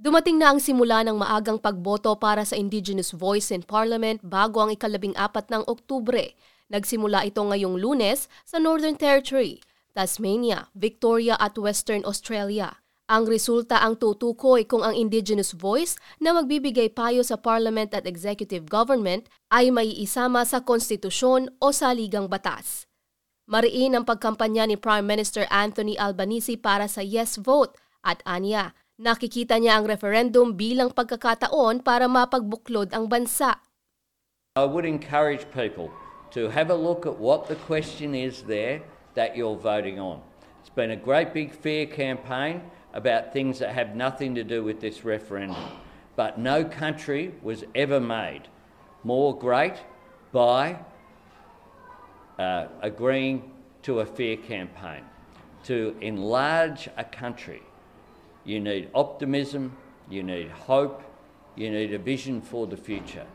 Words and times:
Dumating 0.00 0.40
na 0.40 0.48
ang 0.48 0.56
simula 0.56 1.04
ng 1.04 1.20
maagang 1.20 1.60
pagboto 1.60 2.16
para 2.16 2.40
sa 2.48 2.56
Indigenous 2.56 3.12
Voice 3.12 3.52
in 3.52 3.60
Parliament 3.60 4.16
bago 4.24 4.64
ang 4.64 4.72
ikalabing 4.72 5.12
apat 5.12 5.52
ng 5.52 5.60
Oktubre. 5.68 6.32
Nagsimula 6.72 7.28
ito 7.28 7.44
ngayong 7.44 7.76
lunes 7.76 8.24
sa 8.48 8.56
Northern 8.56 8.96
Territory, 8.96 9.60
Tasmania, 9.92 10.72
Victoria 10.72 11.36
at 11.36 11.52
Western 11.60 12.00
Australia. 12.08 12.80
Ang 13.12 13.28
resulta 13.28 13.84
ang 13.84 14.00
tutukoy 14.00 14.64
kung 14.64 14.80
ang 14.80 14.96
Indigenous 14.96 15.52
Voice 15.52 16.00
na 16.16 16.32
magbibigay 16.32 16.96
payo 16.96 17.20
sa 17.20 17.36
Parliament 17.36 17.92
at 17.92 18.08
Executive 18.08 18.64
Government 18.72 19.28
ay 19.52 19.68
may 19.68 19.92
isama 19.92 20.48
sa 20.48 20.64
konstitusyon 20.64 21.52
o 21.60 21.76
sa 21.76 21.92
ligang 21.92 22.24
batas. 22.24 22.88
Mariin 23.44 24.00
ang 24.00 24.08
pagkampanya 24.08 24.64
ni 24.64 24.80
Prime 24.80 25.04
Minister 25.04 25.44
Anthony 25.52 26.00
Albanese 26.00 26.56
para 26.56 26.88
sa 26.88 27.04
yes 27.04 27.36
vote 27.36 27.76
at 28.00 28.24
anya, 28.24 28.72
nakikita 29.00 29.56
niya 29.56 29.80
ang 29.80 29.88
referendum 29.88 30.52
bilang 30.52 30.92
pagkakataon 30.92 31.80
para 31.80 32.04
mapagbuklod 32.04 32.92
ang 32.92 33.08
bansa. 33.08 33.56
I 34.54 34.68
would 34.68 34.84
encourage 34.84 35.48
people 35.56 35.88
to 36.36 36.52
have 36.52 36.68
a 36.68 36.76
look 36.76 37.08
at 37.08 37.16
what 37.16 37.48
the 37.48 37.56
question 37.64 38.12
is 38.12 38.44
there 38.44 38.84
that 39.16 39.32
you're 39.32 39.56
voting 39.56 39.98
on. 39.98 40.20
It's 40.60 40.68
been 40.68 40.92
a 40.92 41.00
great 41.00 41.32
big 41.32 41.56
fair 41.56 41.86
campaign 41.86 42.60
about 42.92 43.32
things 43.32 43.58
that 43.64 43.72
have 43.72 43.96
nothing 43.96 44.34
to 44.34 44.44
do 44.44 44.62
with 44.62 44.80
this 44.80 45.04
referendum. 45.04 45.64
But 46.14 46.38
no 46.38 46.64
country 46.64 47.32
was 47.42 47.64
ever 47.74 48.00
made 48.00 48.52
more 49.02 49.32
great 49.32 49.80
by 50.32 50.76
uh, 52.38 52.66
agreeing 52.82 53.50
to 53.82 54.00
a 54.00 54.06
fair 54.06 54.36
campaign. 54.36 55.04
To 55.64 55.96
enlarge 56.00 56.88
a 56.96 57.04
country, 57.04 57.62
you 58.44 58.60
need 58.60 58.90
optimism, 58.94 59.76
you 60.08 60.22
need 60.22 60.50
hope, 60.50 61.02
you 61.56 61.70
need 61.70 61.92
a 61.92 61.98
vision 61.98 62.40
for 62.40 62.66
the 62.66 62.76
future. 62.76 63.26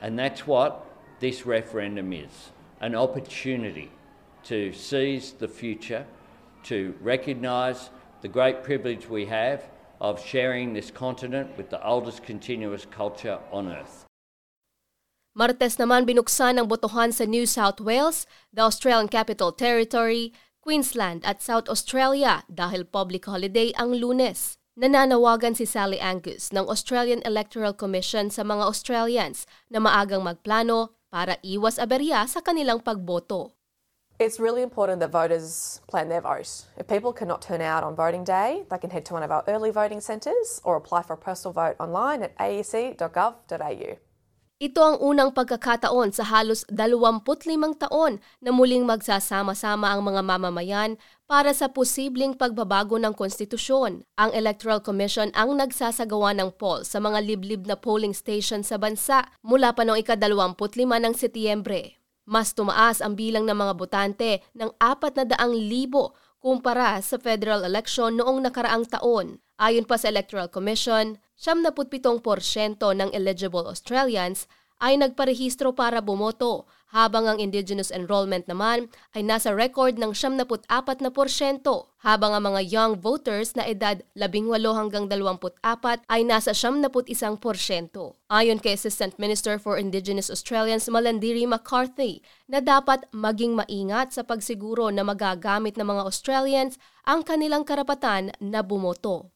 And 0.00 0.18
that's 0.18 0.46
what 0.46 0.84
this 1.20 1.46
referendum 1.46 2.12
is 2.12 2.50
an 2.80 2.94
opportunity 2.94 3.90
to 4.44 4.72
seize 4.72 5.32
the 5.32 5.48
future, 5.48 6.06
to 6.62 6.94
recognise 7.00 7.90
the 8.20 8.28
great 8.28 8.62
privilege 8.62 9.08
we 9.08 9.26
have 9.26 9.64
of 10.00 10.24
sharing 10.24 10.72
this 10.72 10.90
continent 10.90 11.56
with 11.56 11.70
the 11.70 11.84
oldest 11.84 12.22
continuous 12.22 12.86
culture 12.86 13.38
on 13.50 13.68
earth. 13.68 14.06
Martes 15.34 15.78
naman 15.78 16.02
binuksan 16.02 16.58
ang 16.58 16.66
botohan 16.66 17.14
sa 17.14 17.22
New 17.22 17.46
South 17.46 17.78
Wales, 17.78 18.26
the 18.50 18.62
Australian 18.62 19.06
Capital 19.06 19.54
Territory, 19.54 20.34
Queensland 20.68 21.24
at 21.24 21.40
South 21.40 21.64
Australia 21.72 22.44
dahil 22.52 22.84
public 22.84 23.24
holiday 23.24 23.72
ang 23.80 23.96
lunes. 23.96 24.60
Nananawagan 24.76 25.56
si 25.56 25.64
Sally 25.64 25.96
Angus 25.96 26.52
ng 26.52 26.68
Australian 26.68 27.24
Electoral 27.24 27.72
Commission 27.72 28.28
sa 28.28 28.44
mga 28.44 28.68
Australians 28.68 29.48
na 29.72 29.80
maagang 29.80 30.20
magplano 30.20 30.92
para 31.08 31.40
iwas 31.40 31.80
aberya 31.80 32.28
sa 32.28 32.44
kanilang 32.44 32.84
pagboto. 32.84 33.56
It's 34.20 34.36
really 34.36 34.60
important 34.60 35.00
that 35.00 35.08
voters 35.08 35.80
plan 35.88 36.12
their 36.12 36.20
vote. 36.20 36.68
If 36.76 36.84
people 36.84 37.16
cannot 37.16 37.40
turn 37.40 37.64
out 37.64 37.80
on 37.80 37.96
voting 37.96 38.28
day, 38.28 38.68
they 38.68 38.76
can 38.76 38.92
head 38.92 39.08
to 39.08 39.16
one 39.16 39.24
of 39.24 39.32
our 39.32 39.48
early 39.48 39.72
voting 39.72 40.04
centres 40.04 40.60
or 40.68 40.76
apply 40.76 41.00
for 41.00 41.16
a 41.16 41.22
postal 41.24 41.56
vote 41.56 41.80
online 41.80 42.20
at 42.20 42.36
aec.gov.au. 42.36 43.90
Ito 44.58 44.82
ang 44.82 44.98
unang 44.98 45.38
pagkakataon 45.38 46.10
sa 46.10 46.26
halos 46.26 46.66
25 46.66 47.78
taon 47.78 48.18
na 48.42 48.50
muling 48.50 48.82
magsasama-sama 48.82 49.86
ang 49.86 50.02
mga 50.02 50.18
mamamayan 50.26 50.98
para 51.30 51.54
sa 51.54 51.70
posibleng 51.70 52.34
pagbabago 52.34 52.98
ng 52.98 53.14
konstitusyon. 53.14 54.02
Ang 54.18 54.30
Electoral 54.34 54.82
Commission 54.82 55.30
ang 55.38 55.54
nagsasagawa 55.54 56.34
ng 56.34 56.58
poll 56.58 56.82
sa 56.82 56.98
mga 56.98 57.22
liblib 57.22 57.70
na 57.70 57.78
polling 57.78 58.10
station 58.10 58.66
sa 58.66 58.82
bansa 58.82 59.30
mula 59.46 59.70
pa 59.78 59.86
noong 59.86 60.02
ika-25 60.02 60.90
ng 61.06 61.14
Setyembre. 61.14 61.94
Mas 62.26 62.50
tumaas 62.50 62.98
ang 62.98 63.14
bilang 63.14 63.46
ng 63.46 63.54
mga 63.54 63.78
botante 63.78 64.42
ng 64.58 64.74
400,000 64.82 65.38
kumpara 66.42 66.98
sa 66.98 67.14
federal 67.14 67.62
election 67.62 68.18
noong 68.18 68.42
nakaraang 68.42 68.90
taon. 68.90 69.38
Ayon 69.58 69.90
pa 69.90 69.98
sa 69.98 70.06
Electoral 70.06 70.46
Commission, 70.46 71.18
77% 71.34 72.22
ng 72.78 73.10
eligible 73.10 73.66
Australians 73.66 74.46
ay 74.78 74.94
nagparehistro 74.94 75.74
para 75.74 75.98
bumoto, 75.98 76.70
habang 76.94 77.26
ang 77.26 77.42
indigenous 77.42 77.90
enrollment 77.90 78.46
naman 78.46 78.86
ay 79.12 79.26
nasa 79.26 79.50
record 79.50 79.98
ng 79.98 80.14
74%, 80.14 80.62
habang 82.06 82.32
ang 82.32 82.44
mga 82.46 82.62
young 82.70 83.02
voters 83.02 83.58
na 83.58 83.66
edad 83.66 83.98
18 84.14 84.46
hanggang 84.78 85.10
24 85.10 86.06
ay 86.06 86.22
nasa 86.22 86.54
71%. 86.54 86.94
Ayon 88.30 88.62
kay 88.62 88.72
Assistant 88.78 89.18
Minister 89.18 89.58
for 89.58 89.74
Indigenous 89.74 90.30
Australians 90.30 90.86
Malandiri 90.86 91.44
McCarthy 91.50 92.22
na 92.46 92.62
dapat 92.62 93.04
maging 93.10 93.58
maingat 93.58 94.14
sa 94.14 94.22
pagsiguro 94.22 94.94
na 94.94 95.02
magagamit 95.02 95.74
ng 95.74 95.84
mga 95.90 96.06
Australians 96.06 96.78
ang 97.02 97.26
kanilang 97.26 97.66
karapatan 97.66 98.30
na 98.38 98.62
bumoto. 98.62 99.34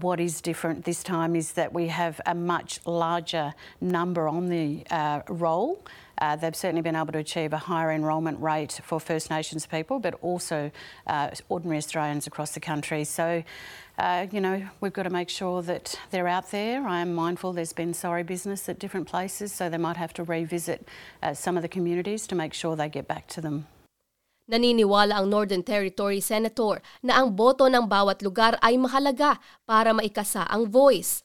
What 0.00 0.18
is 0.18 0.40
different 0.40 0.84
this 0.84 1.04
time 1.04 1.36
is 1.36 1.52
that 1.52 1.72
we 1.72 1.86
have 1.86 2.20
a 2.26 2.34
much 2.34 2.84
larger 2.84 3.54
number 3.80 4.26
on 4.26 4.48
the 4.48 4.84
uh, 4.90 5.20
roll. 5.28 5.86
Uh, 6.18 6.34
they've 6.34 6.56
certainly 6.56 6.82
been 6.82 6.96
able 6.96 7.12
to 7.12 7.20
achieve 7.20 7.52
a 7.52 7.58
higher 7.58 7.92
enrolment 7.92 8.40
rate 8.40 8.80
for 8.82 8.98
First 8.98 9.30
Nations 9.30 9.66
people, 9.66 10.00
but 10.00 10.14
also 10.20 10.72
uh, 11.06 11.30
ordinary 11.48 11.78
Australians 11.78 12.26
across 12.26 12.54
the 12.54 12.60
country. 12.60 13.04
So, 13.04 13.44
uh, 13.96 14.26
you 14.32 14.40
know, 14.40 14.68
we've 14.80 14.92
got 14.92 15.04
to 15.04 15.10
make 15.10 15.28
sure 15.28 15.62
that 15.62 15.96
they're 16.10 16.26
out 16.26 16.50
there. 16.50 16.84
I 16.84 16.98
am 16.98 17.14
mindful 17.14 17.52
there's 17.52 17.72
been 17.72 17.94
sorry 17.94 18.24
business 18.24 18.68
at 18.68 18.80
different 18.80 19.06
places, 19.06 19.52
so 19.52 19.68
they 19.68 19.78
might 19.78 19.96
have 19.96 20.12
to 20.14 20.24
revisit 20.24 20.88
uh, 21.22 21.34
some 21.34 21.56
of 21.56 21.62
the 21.62 21.68
communities 21.68 22.26
to 22.26 22.34
make 22.34 22.52
sure 22.52 22.74
they 22.74 22.88
get 22.88 23.06
back 23.06 23.28
to 23.28 23.40
them. 23.40 23.68
Naniniwala 24.44 25.16
ang 25.16 25.32
Northern 25.32 25.64
Territory 25.64 26.20
Senator 26.20 26.84
na 27.00 27.16
ang 27.16 27.32
boto 27.32 27.64
ng 27.64 27.88
bawat 27.88 28.20
lugar 28.20 28.60
ay 28.60 28.76
mahalaga 28.76 29.40
para 29.64 29.96
maikasa 29.96 30.44
ang 30.52 30.68
voice. 30.68 31.24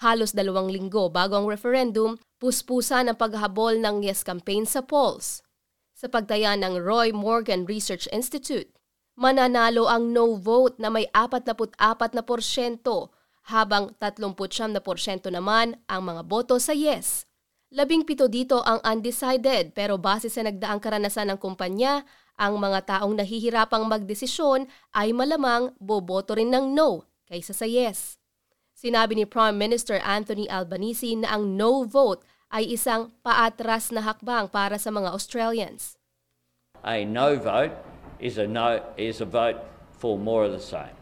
Halos 0.00 0.32
dalawang 0.32 0.72
linggo 0.72 1.12
bago 1.12 1.36
ang 1.36 1.44
referendum, 1.44 2.16
puspusan 2.40 3.12
ang 3.12 3.18
paghabol 3.20 3.76
ng 3.76 4.00
Yes 4.00 4.24
campaign 4.24 4.64
sa 4.64 4.80
polls. 4.80 5.44
Sa 5.92 6.08
pagtaya 6.08 6.54
ng 6.56 6.80
Roy 6.80 7.12
Morgan 7.12 7.66
Research 7.66 8.08
Institute, 8.14 8.70
mananalo 9.18 9.90
ang 9.90 10.14
no 10.14 10.38
vote 10.38 10.78
na 10.78 10.88
may 10.88 11.10
44 11.12 11.74
na 12.14 12.22
porsyento 12.22 13.10
habang 13.50 13.92
39 13.98 14.72
na 14.72 14.80
porsyento 14.80 15.28
naman 15.28 15.76
ang 15.90 16.06
mga 16.06 16.22
boto 16.24 16.56
sa 16.56 16.72
yes. 16.72 17.28
Labing 17.68 18.08
pito 18.08 18.30
dito 18.30 18.64
ang 18.64 18.80
undecided 18.80 19.76
pero 19.76 20.00
base 20.00 20.32
sa 20.32 20.40
nagdaang 20.46 20.80
karanasan 20.80 21.34
ng 21.34 21.38
kumpanya, 21.42 22.06
ang 22.38 22.56
mga 22.62 22.86
taong 22.86 23.18
nahihirapang 23.18 23.82
magdesisyon 23.90 24.70
ay 24.94 25.10
malamang 25.10 25.74
boboto 25.82 26.38
rin 26.38 26.54
ng 26.54 26.70
no 26.70 27.02
kaysa 27.26 27.50
sa 27.50 27.66
yes. 27.66 28.16
Sinabi 28.78 29.18
ni 29.18 29.26
Prime 29.26 29.58
Minister 29.58 29.98
Anthony 30.06 30.46
Albanese 30.46 31.18
na 31.18 31.34
ang 31.34 31.58
no 31.58 31.82
vote 31.82 32.22
ay 32.54 32.62
isang 32.62 33.10
paatras 33.26 33.90
na 33.90 34.06
hakbang 34.06 34.46
para 34.48 34.78
sa 34.78 34.94
mga 34.94 35.10
Australians. 35.10 35.98
A 36.86 37.02
no 37.02 37.34
vote 37.34 37.74
is 38.22 38.38
a 38.38 38.46
no 38.46 38.78
is 38.94 39.18
a 39.18 39.26
vote 39.26 39.58
for 39.98 40.14
more 40.14 40.46
of 40.46 40.54
the 40.54 40.62
same. 40.62 40.94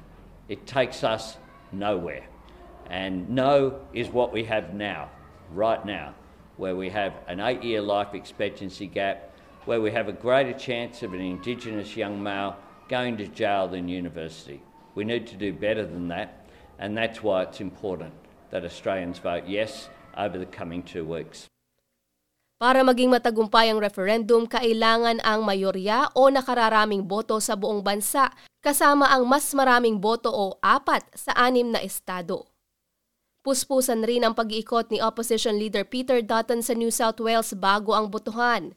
It 0.48 0.64
takes 0.64 1.04
us 1.04 1.36
nowhere. 1.68 2.24
And 2.88 3.28
no 3.28 3.84
is 3.92 4.08
what 4.08 4.32
we 4.32 4.48
have 4.48 4.72
now, 4.72 5.12
right 5.52 5.84
now, 5.84 6.16
where 6.56 6.74
we 6.74 6.88
have 6.96 7.12
an 7.28 7.44
eight 7.44 7.60
year 7.60 7.84
life 7.84 8.16
expectancy 8.16 8.88
gap 8.88 9.35
where 9.66 9.82
we 9.82 9.90
have 9.90 10.08
a 10.08 10.14
greater 10.14 10.54
chance 10.54 11.02
of 11.02 11.12
an 11.12 11.20
Indigenous 11.20 11.98
young 11.98 12.22
male 12.22 12.56
going 12.88 13.18
to 13.18 13.26
jail 13.26 13.66
than 13.66 13.90
university. 13.90 14.62
We 14.94 15.04
need 15.04 15.26
to 15.28 15.36
do 15.36 15.52
better 15.52 15.84
than 15.84 16.08
that, 16.08 16.46
and 16.78 16.96
that's 16.96 17.22
why 17.22 17.42
it's 17.42 17.60
important 17.60 18.14
that 18.54 18.64
Australians 18.64 19.18
vote 19.18 19.44
yes 19.50 19.90
over 20.16 20.38
the 20.38 20.46
coming 20.46 20.86
two 20.86 21.04
weeks. 21.04 21.50
Para 22.56 22.80
maging 22.80 23.12
matagumpay 23.12 23.68
ang 23.68 23.82
referendum, 23.82 24.48
kailangan 24.48 25.20
ang 25.20 25.44
mayorya 25.44 26.08
o 26.16 26.32
nakararaming 26.32 27.04
boto 27.04 27.36
sa 27.36 27.52
buong 27.52 27.84
bansa 27.84 28.32
kasama 28.64 29.12
ang 29.12 29.28
mas 29.28 29.52
maraming 29.52 30.00
boto 30.00 30.32
o 30.32 30.56
apat 30.64 31.04
sa 31.12 31.36
anim 31.36 31.68
na 31.68 31.84
estado. 31.84 32.48
Puspusan 33.44 34.08
rin 34.08 34.24
ang 34.24 34.32
pag-iikot 34.32 34.88
ni 34.88 34.98
Opposition 35.04 35.60
Leader 35.60 35.84
Peter 35.84 36.24
Dutton 36.24 36.64
sa 36.64 36.72
New 36.72 36.88
South 36.88 37.20
Wales 37.20 37.52
bago 37.52 37.92
ang 37.92 38.08
botohan. 38.08 38.72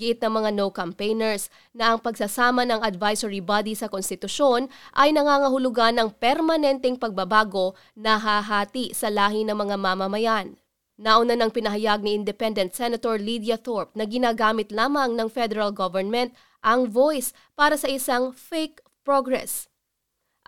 Giit 0.00 0.24
ng 0.24 0.32
mga 0.32 0.56
no-campaigners 0.56 1.52
na 1.76 1.92
ang 1.92 2.00
pagsasama 2.00 2.64
ng 2.64 2.80
advisory 2.80 3.44
body 3.44 3.76
sa 3.76 3.92
konstitusyon 3.92 4.72
ay 4.96 5.12
nangangahulugan 5.12 6.00
ng 6.00 6.16
permanenteng 6.16 6.96
pagbabago 6.96 7.76
na 7.92 8.16
hahati 8.16 8.96
sa 8.96 9.12
lahi 9.12 9.44
ng 9.44 9.52
mga 9.52 9.76
mamamayan. 9.76 10.56
Nauna 10.96 11.36
nang 11.36 11.52
pinahayag 11.52 12.00
ni 12.00 12.16
Independent 12.16 12.72
Senator 12.72 13.20
Lydia 13.20 13.60
Thorpe 13.60 13.92
na 13.92 14.08
ginagamit 14.08 14.72
lamang 14.72 15.12
ng 15.20 15.28
federal 15.28 15.68
government 15.68 16.32
ang 16.64 16.88
voice 16.88 17.36
para 17.52 17.76
sa 17.76 17.92
isang 17.92 18.32
fake 18.32 18.80
progress. 19.04 19.68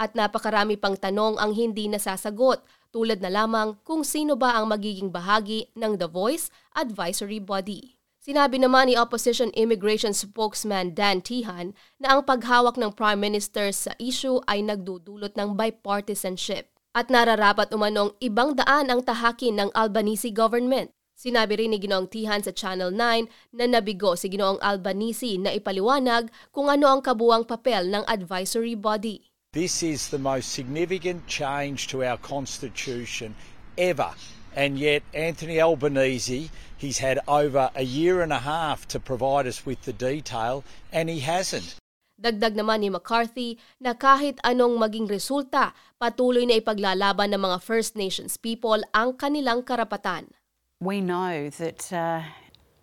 At 0.01 0.17
napakarami 0.17 0.81
pang 0.81 0.97
tanong 0.97 1.37
ang 1.37 1.53
hindi 1.53 1.93
nasasagot 1.93 2.65
tulad 2.89 3.21
na 3.21 3.29
lamang 3.29 3.77
kung 3.85 4.01
sino 4.01 4.33
ba 4.33 4.57
ang 4.57 4.73
magiging 4.73 5.13
bahagi 5.13 5.69
ng 5.77 6.01
The 6.01 6.09
Voice 6.09 6.49
Advisory 6.73 7.41
Body. 7.41 8.02
Sinabi 8.23 8.63
naman 8.63 8.87
ni 8.87 8.95
Opposition 8.95 9.51
Immigration 9.51 10.15
Spokesman 10.15 10.95
Dan 10.95 11.27
Tihan 11.27 11.75
na 11.99 12.15
ang 12.15 12.23
paghawak 12.23 12.79
ng 12.79 12.95
Prime 12.95 13.19
Minister 13.19 13.75
sa 13.75 13.99
issue 13.99 14.39
ay 14.47 14.63
nagdudulot 14.63 15.35
ng 15.35 15.59
bipartisanship 15.59 16.71
at 16.95 17.11
nararapat 17.11 17.75
umanong 17.75 18.15
ibang 18.23 18.55
daan 18.55 18.95
ang 18.95 19.03
tahakin 19.03 19.59
ng 19.59 19.71
Albanese 19.75 20.31
government. 20.31 20.95
Sinabi 21.19 21.67
rin 21.67 21.75
ni 21.75 21.83
Ginoong 21.83 22.07
Tihan 22.07 22.47
sa 22.47 22.55
Channel 22.55 22.95
9 22.95 23.59
na 23.59 23.67
nabigo 23.67 24.15
si 24.15 24.31
Ginoong 24.31 24.63
Albanese 24.63 25.35
na 25.43 25.51
ipaliwanag 25.51 26.31
kung 26.55 26.71
ano 26.71 26.95
ang 26.95 27.03
kabuang 27.03 27.43
papel 27.43 27.91
ng 27.91 28.07
advisory 28.07 28.79
body. 28.79 29.35
This 29.51 29.83
is 29.83 30.15
the 30.15 30.23
most 30.23 30.55
significant 30.55 31.27
change 31.27 31.91
to 31.91 32.07
our 32.07 32.23
constitution 32.23 33.35
ever. 33.75 34.15
And 34.55 34.79
yet 34.79 35.03
Anthony 35.15 35.61
Albanese, 35.61 36.51
he's 36.77 36.99
had 36.99 37.19
over 37.27 37.71
a 37.75 37.85
year 37.85 38.21
and 38.21 38.33
a 38.33 38.45
half 38.45 38.87
to 38.89 39.01
provide 39.01 39.47
us 39.47 39.65
with 39.65 39.83
the 39.83 39.93
detail 39.93 40.65
and 40.93 41.09
he 41.09 41.21
hasn't. 41.21 41.77
Dagdag 42.23 42.55
naman 42.55 42.85
ni 42.85 42.89
McCarthy 42.93 43.59
na 43.83 43.99
kahit 43.99 44.39
anong 44.47 44.79
maging 44.79 45.11
resulta, 45.11 45.75
patuloy 45.99 46.47
na 46.47 46.61
ipaglalaban 46.61 47.35
ng 47.35 47.43
mga 47.43 47.59
First 47.65 47.97
Nations 47.99 48.37
people 48.39 48.79
ang 48.95 49.19
kanilang 49.19 49.65
karapatan. 49.67 50.31
We 50.79 51.01
know 51.01 51.51
that 51.59 51.91
uh, 51.91 52.23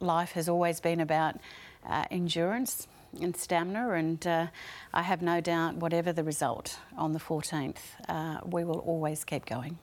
life 0.01 0.33
has 0.33 0.49
always 0.49 0.81
been 0.83 0.99
about 0.99 1.39
uh, 1.87 2.03
endurance 2.11 2.87
and 3.21 3.35
stamina, 3.35 3.91
and 3.91 4.19
uh, 4.27 4.47
I 4.93 5.01
have 5.03 5.21
no 5.21 5.41
doubt, 5.41 5.75
whatever 5.79 6.11
the 6.11 6.23
result 6.23 6.79
on 6.97 7.13
the 7.13 7.19
14th, 7.19 7.79
uh, 8.07 8.39
we 8.45 8.63
will 8.63 8.79
always 8.79 9.23
keep 9.23 9.45
going. 9.45 9.79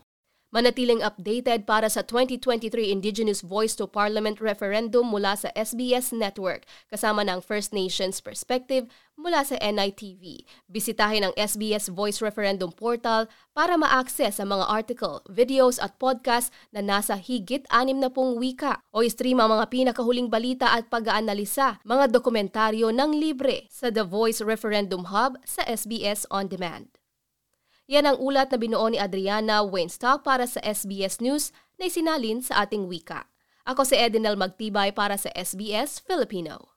Manatiling 0.55 1.03
updated 1.03 1.67
para 1.67 1.91
sa 1.91 2.07
2023 2.07 2.95
Indigenous 2.95 3.43
Voice 3.43 3.75
to 3.75 3.91
Parliament 3.91 4.39
referendum 4.39 5.03
mula 5.03 5.35
sa 5.35 5.51
SBS 5.59 6.15
Network 6.15 6.63
kasama 6.87 7.27
ng 7.27 7.43
First 7.43 7.75
Nations 7.75 8.23
Perspective 8.23 8.87
mula 9.19 9.43
sa 9.43 9.59
NITV. 9.59 10.47
Bisitahin 10.71 11.27
ang 11.27 11.35
SBS 11.35 11.91
Voice 11.91 12.23
Referendum 12.23 12.71
portal 12.71 13.27
para 13.59 13.75
ma-access 13.75 14.39
ang 14.39 14.55
mga 14.55 14.71
article, 14.71 15.19
videos 15.27 15.83
at 15.83 15.99
podcast 15.99 16.55
na 16.71 16.79
nasa 16.79 17.19
higit 17.19 17.67
60 17.67 18.07
wika 18.39 18.87
o 18.95 19.03
stream 19.03 19.43
ang 19.43 19.51
mga 19.51 19.67
pinakahuling 19.67 20.31
balita 20.31 20.71
at 20.71 20.87
pag-aanalisa, 20.87 21.83
mga 21.83 22.15
dokumentaryo 22.15 22.95
ng 22.95 23.19
libre 23.19 23.67
sa 23.67 23.91
The 23.91 24.07
Voice 24.07 24.39
Referendum 24.39 25.11
Hub 25.11 25.43
sa 25.43 25.67
SBS 25.67 26.23
On 26.31 26.47
Demand. 26.47 26.96
Yan 27.87 28.03
ang 28.03 28.19
ulat 28.19 28.51
na 28.51 28.59
binuo 28.59 28.91
ni 28.91 28.99
Adriana 28.99 29.63
Weinstock 29.63 30.27
para 30.27 30.43
sa 30.51 30.59
SBS 30.59 31.23
News 31.23 31.55
na 31.79 31.87
isinalin 31.87 32.43
sa 32.43 32.67
ating 32.67 32.91
wika. 32.91 33.31
Ako 33.63 33.87
si 33.87 33.95
Edinel 33.95 34.35
Magtibay 34.35 34.91
para 34.91 35.15
sa 35.15 35.31
SBS 35.31 36.03
Filipino. 36.03 36.76